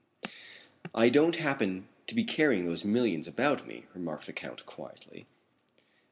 "I 0.95 1.09
don't 1.09 1.35
happen 1.35 1.87
to 2.07 2.15
be 2.15 2.23
carrying 2.23 2.65
those 2.65 2.83
millions 2.83 3.27
about 3.27 3.67
me," 3.67 3.85
remarked 3.93 4.25
the 4.25 4.33
Count 4.33 4.65
quietly. 4.65 5.27